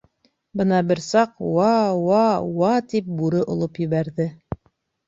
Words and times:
Бына 0.61 0.79
бер 0.91 1.01
саҡ 1.07 1.35
уа-уа-уа 1.49 2.73
тип 2.95 3.13
бүре 3.21 3.47
олоп 3.57 3.83
ебәрҙе. 3.89 4.33